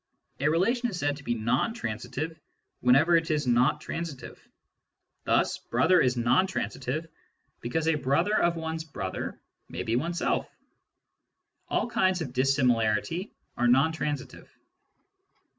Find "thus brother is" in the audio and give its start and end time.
5.25-6.17